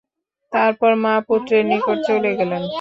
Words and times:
তারপর 0.51 0.91
মা 1.03 1.13
পুত্রের 1.27 1.63
নিকট 1.71 1.97
চলে 2.07 2.31
গেলেন। 2.39 2.63